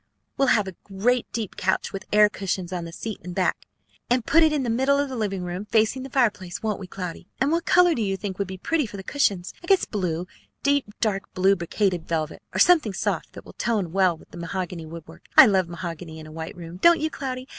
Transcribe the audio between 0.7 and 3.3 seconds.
great deep couch, with air cushions on the seat